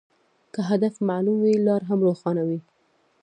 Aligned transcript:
که 0.53 0.59
هدف 0.69 0.93
معلوم 1.09 1.37
وي، 1.41 1.55
لار 1.67 1.81
هم 1.89 1.99
روښانه 2.07 2.43
وي. 2.47 2.59